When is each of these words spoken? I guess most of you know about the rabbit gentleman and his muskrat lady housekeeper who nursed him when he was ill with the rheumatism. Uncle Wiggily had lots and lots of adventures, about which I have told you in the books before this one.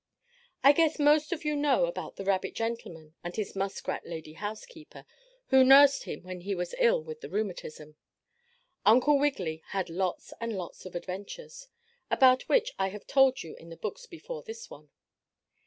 I 0.63 0.71
guess 0.71 0.97
most 0.97 1.31
of 1.31 1.45
you 1.45 1.55
know 1.55 1.85
about 1.85 2.15
the 2.15 2.25
rabbit 2.25 2.55
gentleman 2.55 3.13
and 3.23 3.35
his 3.35 3.55
muskrat 3.55 4.03
lady 4.03 4.33
housekeeper 4.33 5.05
who 5.49 5.63
nursed 5.63 6.05
him 6.05 6.23
when 6.23 6.41
he 6.41 6.55
was 6.55 6.73
ill 6.79 7.03
with 7.03 7.21
the 7.21 7.29
rheumatism. 7.29 7.97
Uncle 8.83 9.19
Wiggily 9.19 9.61
had 9.67 9.91
lots 9.91 10.33
and 10.41 10.57
lots 10.57 10.87
of 10.87 10.95
adventures, 10.95 11.67
about 12.09 12.49
which 12.49 12.71
I 12.79 12.87
have 12.87 13.05
told 13.05 13.43
you 13.43 13.55
in 13.57 13.69
the 13.69 13.77
books 13.77 14.07
before 14.07 14.41
this 14.41 14.71
one. 14.71 14.89